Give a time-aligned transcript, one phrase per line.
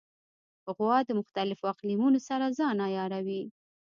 [0.75, 3.43] غوا د مختلفو اقلیمونو سره ځان عیاروي.